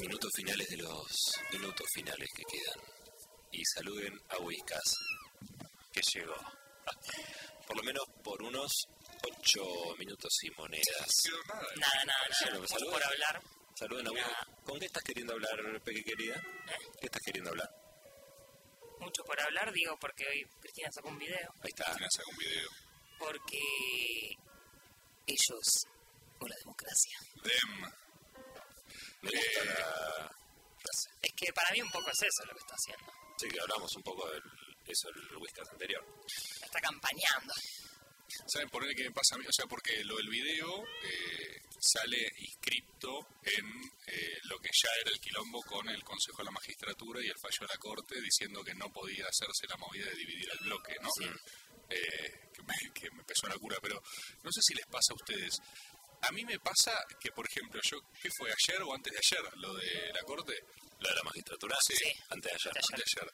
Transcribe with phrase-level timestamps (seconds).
[0.00, 2.80] Minutos finales de los minutos finales que quedan.
[3.52, 4.96] Y saluden a Whiskas,
[5.92, 6.36] que llegó.
[7.66, 8.88] Por lo menos por unos
[9.30, 9.62] ocho
[9.98, 11.22] minutos y monedas.
[11.48, 12.50] Nada, nada, nada.
[12.50, 12.92] Bueno, saluden.
[12.92, 13.42] por hablar.
[13.74, 14.46] Saluden a Whiskas.
[14.64, 16.36] ¿Con qué estás queriendo hablar, Peque querida?
[16.36, 16.78] ¿eh?
[16.98, 17.68] ¿Qué estás queriendo hablar?
[19.00, 21.54] Mucho por hablar, digo, porque hoy Cristina sacó un video.
[21.62, 21.90] Ahí está.
[21.90, 22.68] Apenas hago un video.
[23.18, 23.60] Porque
[25.26, 25.86] ellos,
[26.38, 27.18] o la democracia.
[27.42, 28.09] Dem.
[29.22, 31.10] Me gusta la frase.
[31.22, 33.12] Es que para mí un poco es eso lo que está haciendo.
[33.38, 34.38] Sí, que hablamos un poco de
[34.86, 36.04] eso el Whiskas anterior.
[36.62, 37.54] Está campañando.
[38.46, 39.44] ¿Saben por qué me pasa a mí?
[39.46, 43.66] O sea, porque lo del video eh, sale inscripto en
[44.06, 47.38] eh, lo que ya era el quilombo con el Consejo de la Magistratura y el
[47.38, 50.94] fallo de la Corte diciendo que no podía hacerse la movida de dividir el bloque,
[51.00, 51.08] ¿no?
[51.90, 54.00] Eh, que, me, que me pesó la cura, pero
[54.42, 55.58] no sé si les pasa a ustedes.
[56.22, 59.56] A mí me pasa que, por ejemplo, yo, ¿qué fue ayer o antes de ayer?
[59.58, 60.54] Lo de la Corte.
[61.00, 61.76] ¿Lo de la magistratura?
[61.86, 61.94] Sí.
[62.28, 62.72] Antes de ayer.
[62.76, 63.32] Antes de Antes de ayer.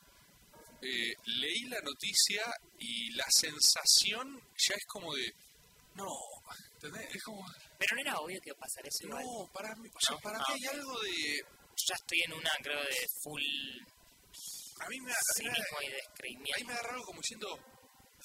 [0.83, 2.44] Eh, leí la noticia
[2.78, 5.33] y la sensación ya es como de.
[5.94, 6.06] No,
[6.75, 7.14] ¿entendés?
[7.14, 7.44] Es como.
[7.78, 9.25] Pero no era obvio que iba a pasar eso igual.
[9.25, 11.38] No, para mí, o sea, No, para ah, mí hay algo de.
[11.78, 13.42] Yo ya estoy en una, creo, de full
[14.80, 15.16] A mí me da.
[15.34, 16.64] cinismo y Ahí descreimiento.
[16.66, 17.58] me agarra algo como diciendo.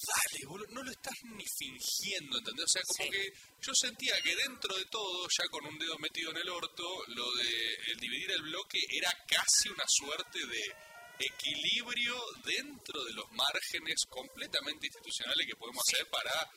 [0.07, 2.65] Dale, boludo, no lo estás ni fingiendo, ¿entendés?
[2.65, 3.09] O sea, como Sí.
[3.11, 7.03] que yo sentía que dentro de todo, ya con un dedo metido en el orto,
[7.07, 10.75] lo de el dividir el bloque era casi una suerte de
[11.19, 16.49] equilibrio dentro de los márgenes completamente institucionales que podemos hacer para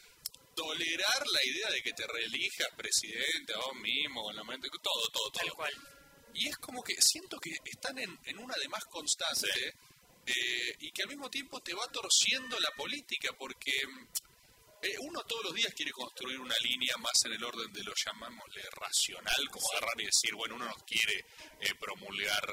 [0.55, 5.09] tolerar la idea de que te reelijas presidente a vos mismo, en la mente, todo,
[5.13, 5.57] todo, Tal todo.
[5.57, 5.73] cual.
[6.33, 9.75] Y es como que siento que están en, en una de más constante
[10.27, 13.73] eh, y que al mismo tiempo te va torciendo la política porque
[14.83, 17.93] eh, uno todos los días quiere construir una línea más en el orden de lo
[17.95, 21.25] llamámosle racional, como agarrar y decir, bueno, uno no quiere
[21.61, 22.45] eh, promulgar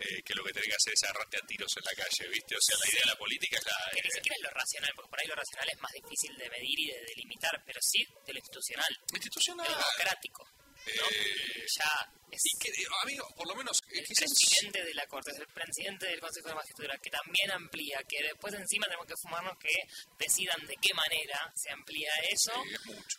[0.00, 2.56] eh, que lo que tiene que hacer es agarrarte a tiros en la calle, ¿viste?
[2.56, 3.76] O sea, la idea de la política es la...
[3.92, 6.36] Que ni eh, siquiera es lo racional, porque por ahí lo racional es más difícil
[6.38, 9.66] de medir y de delimitar, pero sí de lo institucional, institucional.
[9.66, 10.48] de lo democrático.
[10.96, 11.04] ¿no?
[11.12, 12.70] Eh, ya es y que,
[13.02, 13.78] amigo, por lo menos...
[13.92, 17.50] el quizás- presidente de la Corte, es el presidente del Consejo de Magistratura, que también
[17.52, 19.70] amplía, que después encima tenemos que fumarnos que
[20.18, 22.52] decidan de qué manera se amplía eso.
[22.72, 23.18] es mucho.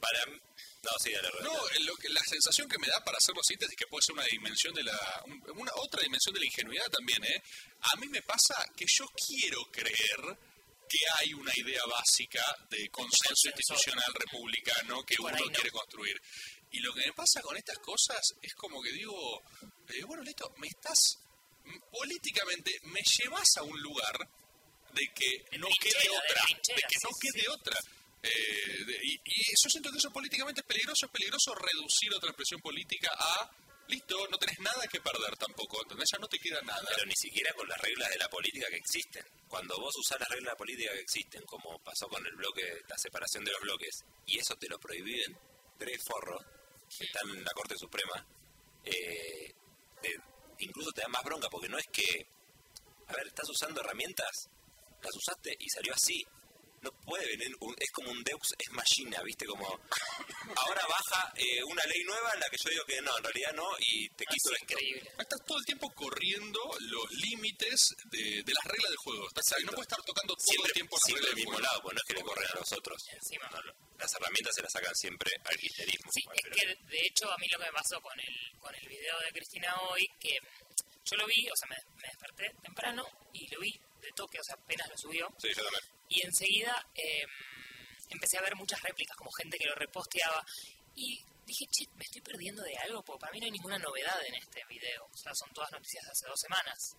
[0.00, 1.28] Para No, sí, dale.
[1.42, 4.14] No, eh, lo que, la sensación que me da para hacerlo síntesis que puede ser
[4.14, 7.42] una dimensión de la un- una otra dimensión de la ingenuidad también, ¿eh?
[7.80, 10.38] A mí me pasa que yo quiero creer
[10.88, 13.48] que hay una idea básica de consenso Consenso.
[13.48, 15.52] institucional republicano que Por uno no.
[15.52, 16.16] quiere construir.
[16.70, 19.42] Y lo que me pasa con estas cosas es como que digo,
[19.88, 21.18] eh, bueno, listo, me estás
[21.90, 24.16] políticamente me llevas a un lugar
[24.94, 27.78] de que no quede de otra, de, que no quede otra.
[28.22, 32.30] Eh, de- y, y yo siento que eso políticamente es peligroso, es peligroso reducir otra
[32.30, 33.50] expresión política a,
[33.88, 36.08] listo, no tenés nada que perder tampoco, ¿entendés?
[36.12, 36.82] Ya no te queda nada.
[36.94, 39.24] Pero ni siquiera con las reglas de la política que existen.
[39.46, 42.62] Cuando vos usás las reglas de la política que existen, como pasó con el bloque,
[42.88, 45.36] la separación de los bloques, y eso te lo prohíben
[45.78, 46.42] tres forros
[46.96, 48.24] que están en la Corte Suprema,
[48.84, 49.54] eh,
[50.60, 52.26] incluso te da más bronca, porque no es que,
[53.06, 54.48] a ver, estás usando herramientas,
[55.02, 56.24] las usaste y salió así.
[56.82, 59.46] No puede venir, un- es como un Deus es machina, ¿viste?
[59.46, 59.66] Como,
[60.56, 63.52] ahora baja eh, una ley nueva en la que yo digo que no, en realidad
[63.54, 64.74] no, y te quito Es esto.
[64.74, 65.10] increíble.
[65.18, 69.28] Estás todo el tiempo corriendo los límites de, de las reglas del juego.
[69.28, 71.52] Estás no puedes estar tocando todo siempre, el tiempo las siempre reglas del del mismo
[71.58, 71.66] juego.
[71.68, 72.98] lado, pues no es que le corren a los otros.
[73.12, 73.48] Encima.
[73.50, 76.12] No, no, las herramientas se las sacan siempre al kirchnerismo.
[76.12, 78.86] Sí, es que de hecho a mí lo que me pasó con el, con el
[78.88, 80.36] video de Cristina hoy, que
[81.10, 84.44] yo lo vi, o sea, me, me desperté temprano y lo vi de toque, o
[84.44, 85.28] sea, apenas lo subió.
[85.38, 85.84] Sí, yo también.
[86.08, 87.26] Y enseguida eh,
[88.10, 90.44] empecé a ver muchas réplicas, como gente que lo reposteaba.
[90.94, 94.18] Y dije, che, me estoy perdiendo de algo, porque para mí no hay ninguna novedad
[94.26, 95.04] en este video.
[95.04, 96.96] O sea, son todas noticias de hace dos semanas.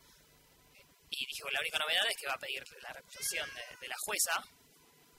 [1.10, 3.88] Y dije, bueno, la única novedad es que va a pedir la recusación de, de
[3.88, 4.34] la jueza.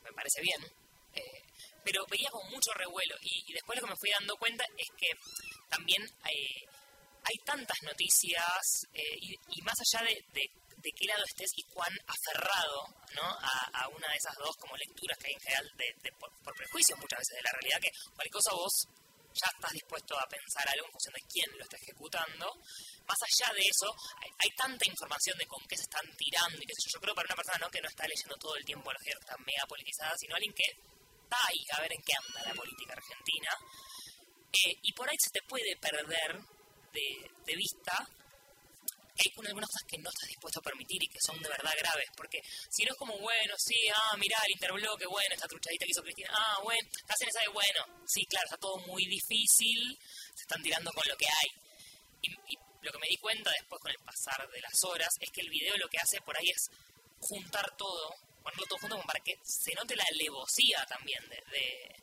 [0.04, 0.62] Me parece bien.
[1.14, 1.42] Eh,
[1.84, 3.16] pero veía con mucho revuelo.
[3.22, 5.10] Y, y después lo que me fui dando cuenta es que
[5.68, 6.64] también hay,
[7.30, 10.50] hay tantas noticias, eh, y, y más allá de, de,
[10.82, 13.22] de qué lado estés y cuán aferrado ¿no?
[13.22, 16.54] a, a una de esas dos como lecturas que hay en general de, por, por
[16.54, 18.74] prejuicios muchas veces de la realidad, que cualquier cosa vos
[19.32, 22.50] ya estás dispuesto a pensar algo en función de quién lo está ejecutando.
[23.06, 23.86] Más allá de eso,
[24.18, 26.98] hay, hay tanta información de con qué se están tirando y qué sé yo.
[26.98, 27.70] Yo creo para una persona ¿no?
[27.70, 30.66] que no está leyendo todo el tiempo las ideas están mega politizadas, sino alguien que
[30.66, 33.50] está ahí a ver en qué anda la política argentina.
[34.50, 36.42] Eh, y por ahí se te puede perder
[36.92, 38.08] de, de vista
[39.20, 42.08] hay algunas cosas que no estás dispuesto a permitir y que son de verdad graves,
[42.16, 42.40] porque
[42.70, 46.02] si no es como, bueno, sí, ah, mirá, el interbloque, bueno, esta truchadita que hizo
[46.02, 49.98] Cristina, ah, bueno, estás en esa de, bueno, sí, claro, está todo muy difícil,
[50.34, 51.50] se están tirando con lo que hay.
[52.22, 55.30] Y, y lo que me di cuenta después con el pasar de las horas es
[55.30, 56.70] que el video lo que hace por ahí es
[57.20, 61.96] juntar todo, ponerlo todo junto para que se note la alevosía también de, de,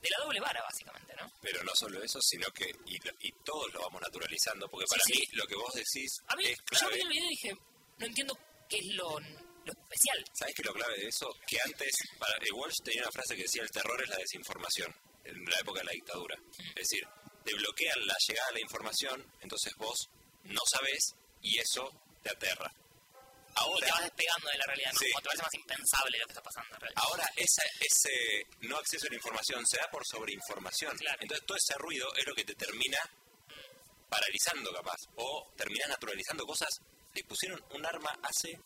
[0.00, 1.30] de la doble vara, básicamente, ¿no?
[1.40, 2.96] Pero no solo eso, sino que y,
[3.26, 5.12] y todos lo vamos naturalizando, porque Sí, para sí.
[5.12, 7.54] mí lo que vos decís A mí, es yo vi el video y dije,
[7.98, 10.24] no entiendo qué es lo, lo especial.
[10.34, 11.28] ¿Sabes qué es lo clave de eso?
[11.46, 15.44] Que antes, para, Walsh tenía una frase que decía, el terror es la desinformación, en
[15.44, 16.36] la época de la dictadura.
[16.76, 17.06] Es decir,
[17.44, 20.08] te bloquean la llegada a la información, entonces vos
[20.44, 21.90] no sabés y eso
[22.22, 22.72] te aterra.
[23.58, 24.98] Y Ahora, te vas despegando de la realidad, ¿no?
[24.98, 25.10] Sí.
[25.10, 27.02] Como te parece más impensable lo que está pasando en realidad.
[27.06, 30.96] ahora esa, ese no acceso a la información se da por sobreinformación.
[30.98, 31.18] Claro.
[31.20, 32.98] Entonces todo ese ruido es lo que te termina
[34.08, 34.96] paralizando capaz.
[35.16, 36.68] O terminás naturalizando cosas.
[37.14, 38.58] Le pusieron un arma hace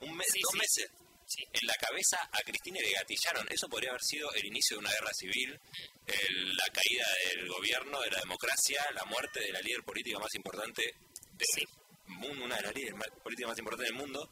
[0.00, 0.58] un mes, Sí, dos sí.
[0.58, 0.90] meses.
[1.26, 1.44] Sí.
[1.52, 3.46] en la cabeza a Cristina y le gatillaron.
[3.52, 5.60] Eso podría haber sido el inicio de una guerra civil,
[6.08, 10.34] el- la caída del gobierno, de la democracia, la muerte de la líder política más
[10.34, 11.62] importante del Sí.
[12.10, 14.30] Mundo, una de las líderes políticas más importantes del mundo.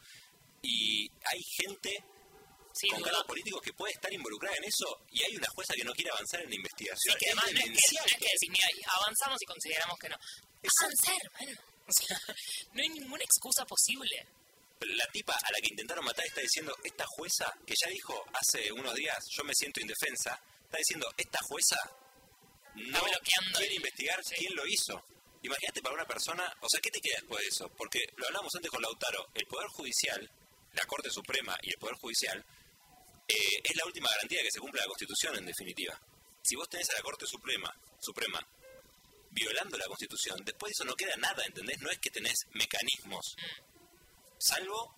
[0.62, 2.04] Y hay gente
[2.90, 5.92] con cargos políticos que puede estar involucrada en eso y hay una jueza que no
[5.92, 7.16] quiere avanzar en la Sí, investigación.
[7.18, 8.66] que además no es que, no es que decís, mira,
[9.00, 10.16] avanzamos y consideramos que no.
[10.82, 11.60] Avanzar, hermano.
[11.86, 12.18] O sea,
[12.72, 14.26] no hay ninguna excusa posible.
[14.80, 18.70] La tipa a la que intentaron matar está diciendo, esta jueza, que ya dijo hace
[18.70, 21.76] unos días, yo me siento indefensa, está diciendo, esta jueza
[22.76, 23.00] no
[23.56, 24.36] quiere investigar sí.
[24.36, 25.02] quién lo hizo.
[25.42, 27.68] Imagínate para una persona, o sea, ¿qué te queda después de eso?
[27.76, 30.30] Porque lo hablamos antes con Lautaro, el Poder Judicial,
[30.74, 32.44] la Corte Suprema y el Poder Judicial,
[33.28, 36.00] eh, es la última garantía de que se cumpla la Constitución, en definitiva.
[36.42, 38.40] Si vos tenés a la Corte Suprema, Suprema
[39.30, 41.78] violando la Constitución, después de eso no queda nada, ¿entendés?
[41.80, 43.36] No es que tenés mecanismos,
[44.38, 44.94] salvo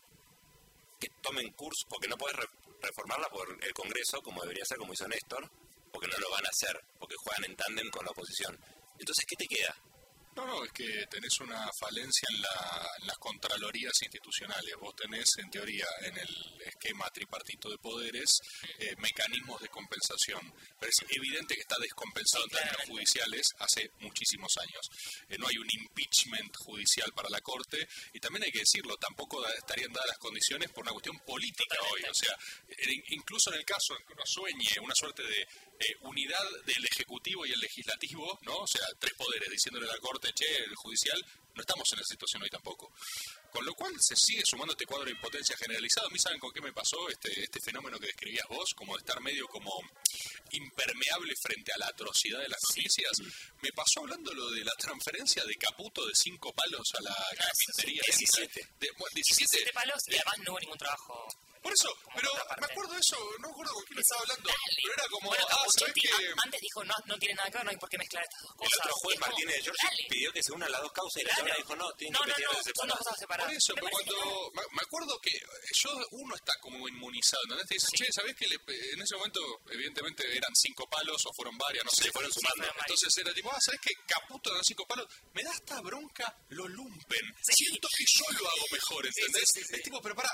[0.99, 2.49] que tomen curso, porque no podés re-
[2.83, 5.51] reformarla por el Congreso, como debería ser, como hizo Néstor,
[5.93, 8.59] porque no lo van a hacer, porque juegan en tándem con la oposición.
[8.99, 9.75] Entonces, ¿qué te queda?
[10.37, 14.75] No, no, es que tenés una falencia en, la- las contralorías institucionales.
[14.81, 16.29] Vos tenés, en teoría, en el
[16.81, 18.41] esquema tripartito de poderes,
[18.79, 20.41] eh, mecanismos de compensación.
[20.79, 24.88] Pero es evidente que está descompensado en términos judiciales hace muchísimos años.
[25.29, 29.47] Eh, no hay un impeachment judicial para la Corte y también hay que decirlo, tampoco
[29.49, 32.03] estarían dadas las condiciones por una cuestión política hoy.
[32.11, 32.35] O sea,
[32.69, 36.85] eh, incluso en el caso en que uno sueñe una suerte de eh, unidad del
[36.85, 38.59] Ejecutivo y el Legislativo, ¿no?
[38.59, 41.25] O sea, tres poderes diciéndole a la Corte, che, el Judicial,
[41.55, 42.93] no estamos en esa situación hoy tampoco.
[43.52, 46.06] Con lo cual se sigue sumando este cuadro de impotencia generalizado.
[46.06, 49.00] A mí saben con qué me pasó este, este fenómeno que describías vos, como de
[49.00, 49.73] estar medio como
[50.52, 53.12] impermeable frente a la atrocidad de las noticias.
[53.62, 58.02] Me pasó hablando lo de la transferencia de Caputo de cinco palos a la carpintería.
[58.06, 58.61] sí, 17.
[58.79, 59.56] De, bueno, 17.
[59.56, 61.29] 17 palos y además no hubo ningún trabajo.
[61.61, 64.81] Por eso, pero me acuerdo de eso, no me acuerdo con quién estaba hablando, Dale.
[64.81, 67.65] pero era como, Bueno, ah, ¿sabes a- antes dijo, no, no tiene nada que ver,
[67.65, 68.81] no hay por qué mezclar estas dos El cosas.
[68.81, 71.55] otro juez Martínez de Giorgi pidió que se unan las dos causas y la señora
[71.61, 73.51] dijo, no, tienen No, que no, no, son dos cosas separadas.
[73.51, 74.17] Por eso, pero que cuando.
[74.73, 75.33] Me, acuerdo que
[75.77, 77.67] yo, uno está como inmunizado, ¿entendés?
[77.69, 78.61] Te dicen, che, ¿sabés que le-
[78.97, 79.41] en ese momento,
[79.71, 82.05] evidentemente, eran cinco palos o fueron varias, no sé.
[82.05, 82.65] Se fueron sumando.
[82.81, 85.07] Entonces era tipo, ah, ¿sabés que Caputo eran cinco palos?
[85.33, 86.25] Me da esta bronca,
[86.57, 87.25] lo lumpen.
[87.45, 87.65] Sí.
[87.69, 89.45] Siento que yo lo hago mejor, ¿entendés?
[89.53, 89.75] sí, sí, sí.
[89.77, 90.31] Es tipo, pero pará,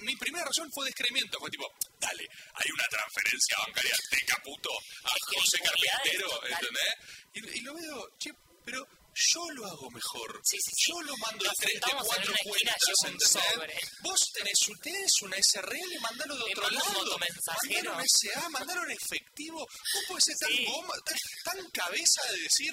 [0.00, 1.66] mi primera razón fue descreimiento, fue tipo,
[2.00, 2.24] dale,
[2.54, 4.70] hay una transferencia bancaria de Caputo
[5.04, 6.28] a José Carpintero.
[6.44, 6.94] ¿entendés?
[7.34, 8.30] Y, y lo veo, che,
[8.64, 10.40] pero yo lo hago mejor.
[10.44, 10.92] Sí, sí, sí.
[10.92, 13.90] Yo lo mando Nos de tres, de en cuatro esquina, cuentas, ¿entendés?
[14.02, 17.18] Vos tenés, tenés una SRL, mandalo de otro lado.
[17.18, 19.58] Mandalo un SA, mandalo en efectivo.
[19.58, 22.70] Vos podés ser tan goma, tan, tan cabeza de decir...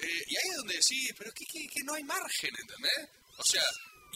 [0.00, 3.08] eh, y ahí es donde decís, pero que, que, que no hay margen, ¿entendés?
[3.38, 3.62] O sea,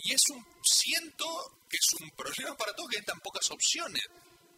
[0.05, 0.45] y es un...
[0.63, 4.03] Siento que es un problema para todos que hay tan pocas opciones.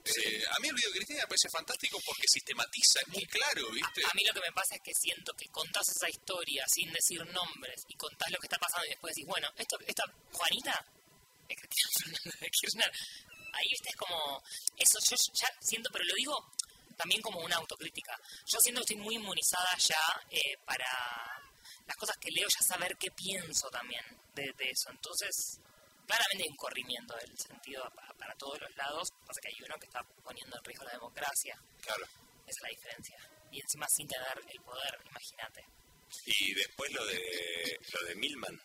[0.05, 3.71] Eh, a mí el video de Cristina me parece fantástico porque sistematiza, es muy claro,
[3.71, 4.05] ¿viste?
[4.05, 6.93] A, a mí lo que me pasa es que siento que contás esa historia sin
[6.93, 10.85] decir nombres y contás lo que está pasando y después decís, bueno, esto, esta Juanita
[11.49, 12.93] es Cristina Fernández de Kirchner.
[13.55, 14.43] Ahí, viste, es como.
[14.77, 16.53] Eso yo ya siento, pero lo digo
[16.97, 18.19] también como una autocrítica.
[18.47, 20.87] Yo siento que estoy muy inmunizada ya eh, para
[21.87, 24.05] las cosas que leo, ya saber qué pienso también
[24.35, 24.91] de, de eso.
[24.91, 25.61] Entonces,
[26.07, 29.09] claramente hay un corrimiento del sentido pa- para todos los lados.
[29.27, 31.59] Pasa que hay uno que está poniendo en riesgo la democracia.
[31.83, 32.05] Claro.
[32.05, 33.17] Esa es la diferencia.
[33.51, 35.65] Y encima sin tener el poder, imagínate.
[36.27, 38.61] Y después lo de lo de Milman,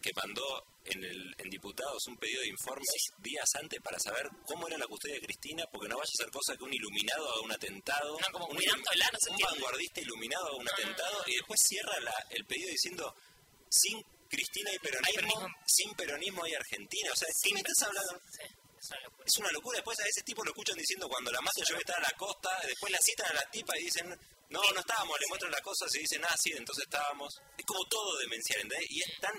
[0.00, 2.88] que mandó en, el, en diputados un pedido de informes
[3.18, 6.30] días antes para saber cómo era la custodia de Cristina, porque no vaya a ser
[6.30, 10.00] cosa que un iluminado haga un atentado, No, como un, cuidándola, no se un vanguardista
[10.00, 13.14] iluminado haga un No, atentado, y después cierra la- el pedido diciendo,
[13.68, 17.10] sin Cristina hay peronismo, sin peronismo hay Argentina.
[17.12, 18.20] O sea, ¿qué me estás hablando?
[18.30, 18.42] Sí.
[18.80, 19.24] Es una locura.
[19.26, 19.76] Es una locura.
[19.76, 22.48] Después a ese tipo lo escuchan diciendo cuando la masa yo estar a la costa,
[22.66, 24.08] después la citan a la tipa y dicen,
[24.48, 27.40] no, no estábamos, le muestran las cosas y dicen, ah, sí, entonces estábamos.
[27.58, 28.90] Es como todo demencial, ¿entendés?
[28.90, 29.34] Y es tan,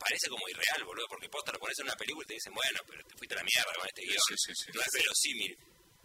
[0.00, 2.80] parece como irreal, boludo, porque posta lo pones en una película y te dicen, bueno,
[2.88, 4.24] pero te fuiste a la mierda con este guion.
[4.26, 4.70] Sí, sí, sí.
[4.72, 5.52] no es verosímil.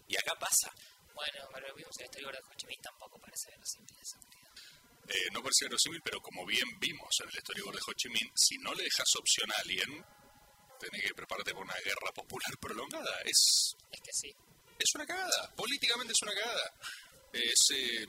[0.08, 0.70] Y acá pasa.
[1.14, 4.52] Bueno, pero vimos el historia de Ho Chi Minh tampoco parece verosímil eso, querido.
[5.08, 8.30] Eh, no parece verosímil, pero como bien vimos en el storyboard de Ho Chi Minh,
[8.36, 10.04] si no le dejas opción a alguien,
[10.78, 13.20] tenés que prepararte por una guerra popular prolongada.
[13.24, 14.30] Es, Es que sí.
[14.78, 15.54] es una cagada.
[15.56, 16.74] Políticamente es una cagada.
[17.32, 17.60] Es.
[17.74, 18.06] eh,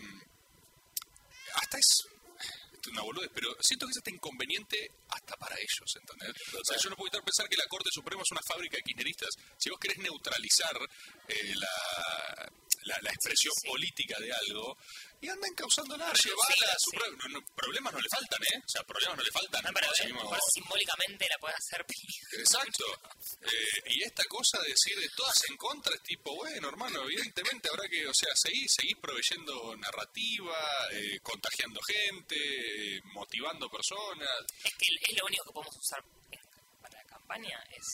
[1.55, 2.07] hasta es.
[2.91, 6.33] Una boludez, pero siento que es hasta inconveniente hasta para ellos, ¿entendés?
[6.53, 8.83] O sea, yo no puedo evitar pensar que la Corte Suprema es una fábrica de
[8.83, 9.29] kirchneristas.
[9.57, 10.77] Si vos querés neutralizar
[11.27, 12.51] eh, la,
[12.87, 13.67] la, la expresión Sí.
[13.67, 14.77] política de algo,
[15.19, 16.97] y andan causándola, sí, llevarla, sí.
[16.97, 18.61] no, no, problemas no le faltan, ¿eh?
[18.63, 19.63] O sea, problemas no le faltan.
[19.63, 21.85] No, pero seguimos- simbólicamente la puedes hacer.
[22.39, 22.85] Exacto.
[23.41, 27.69] Eh, y esta cosa de decir de todas en contra es tipo, bueno, hermano, evidentemente
[27.69, 30.57] habrá que, o sea, seguir, seguir proveyendo narrativa,
[30.91, 34.29] eh, contagiando gente, eh, motivando personas.
[34.63, 36.03] Es que es lo único que podemos usar
[36.81, 37.85] para la campaña es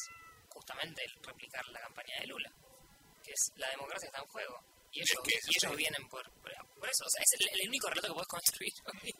[0.49, 2.51] justamente replicar la campaña de Lula,
[3.23, 4.59] que es la democracia está en juego.
[4.93, 5.77] Y Es ellos, que y ellos sí.
[5.77, 7.03] vienen por, por, eso.
[7.05, 8.73] O sea, es el, el único relato que puedes construir
[9.03, 9.11] hoy.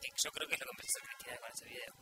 [0.00, 1.94] Que Yo creo que es lo que empezó a con ese video.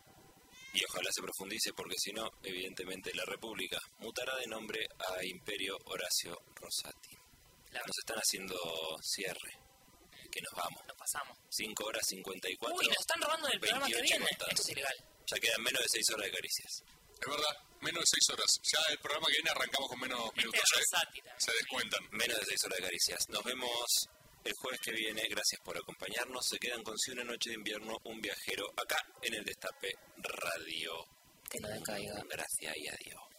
[0.75, 5.77] Y ojalá se profundice porque si no, evidentemente la República mutará de nombre a Imperio
[5.85, 7.15] Horacio Rosati.
[7.73, 8.57] Nos están haciendo
[9.03, 9.53] cierre.
[10.31, 10.83] Que nos vamos.
[10.89, 11.37] nos pasamos.
[11.51, 12.75] 5 horas 54.
[12.77, 14.29] Uy, nos están robando el programa que 28 viene.
[14.31, 14.53] contados.
[14.53, 14.97] Esto es ilegal.
[15.27, 16.85] Ya quedan menos de 6 horas de caricias.
[17.23, 18.61] Es verdad, menos de seis horas.
[18.65, 20.61] Ya el programa que viene arrancamos con menos minutos.
[20.75, 21.35] Este es ¿eh?
[21.39, 22.01] Se descuentan.
[22.11, 23.29] Menos de 6 horas de caricias.
[23.29, 24.09] Nos vemos
[24.43, 25.23] el jueves que viene.
[25.31, 26.45] Gracias por acompañarnos.
[26.45, 31.07] Se quedan con Si una noche de invierno, un viajero acá en el Destape Radio.
[31.49, 32.23] Que no decaiga.
[32.29, 33.32] Gracias y adiós.